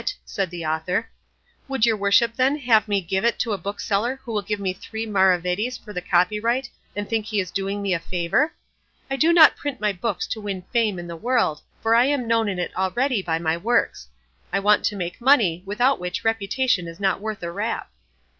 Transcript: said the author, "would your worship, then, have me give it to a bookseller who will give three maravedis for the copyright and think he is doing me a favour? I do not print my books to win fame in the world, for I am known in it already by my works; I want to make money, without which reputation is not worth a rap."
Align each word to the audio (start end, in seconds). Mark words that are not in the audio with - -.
said 0.25 0.49
the 0.49 0.65
author, 0.65 1.11
"would 1.67 1.85
your 1.85 1.95
worship, 1.95 2.33
then, 2.35 2.57
have 2.57 2.87
me 2.87 2.99
give 3.01 3.23
it 3.23 3.37
to 3.37 3.51
a 3.51 3.57
bookseller 3.59 4.19
who 4.23 4.31
will 4.31 4.41
give 4.41 4.59
three 4.77 5.05
maravedis 5.05 5.77
for 5.77 5.93
the 5.93 6.01
copyright 6.01 6.67
and 6.95 7.07
think 7.07 7.27
he 7.27 7.39
is 7.39 7.51
doing 7.51 7.83
me 7.83 7.93
a 7.93 7.99
favour? 7.99 8.51
I 9.11 9.15
do 9.15 9.31
not 9.31 9.55
print 9.55 9.79
my 9.79 9.93
books 9.93 10.25
to 10.29 10.41
win 10.41 10.63
fame 10.73 10.97
in 10.97 11.05
the 11.05 11.15
world, 11.15 11.61
for 11.83 11.93
I 11.93 12.05
am 12.05 12.27
known 12.27 12.49
in 12.49 12.57
it 12.57 12.75
already 12.75 13.21
by 13.21 13.37
my 13.37 13.55
works; 13.57 14.07
I 14.51 14.57
want 14.59 14.83
to 14.85 14.95
make 14.95 15.21
money, 15.21 15.61
without 15.67 15.99
which 15.99 16.23
reputation 16.25 16.87
is 16.87 16.99
not 16.99 17.21
worth 17.21 17.43
a 17.43 17.51
rap." 17.51 17.91